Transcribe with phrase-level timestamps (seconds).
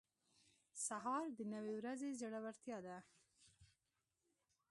[0.85, 2.97] سهار د نوې ورځې زړورتیا ده.